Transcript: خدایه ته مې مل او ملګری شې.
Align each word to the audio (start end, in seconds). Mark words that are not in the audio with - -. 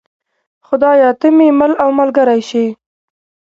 خدایه 0.67 1.09
ته 1.19 1.27
مې 1.35 1.47
مل 1.59 1.73
او 1.83 1.89
ملګری 1.99 2.41
شې. 2.49 2.65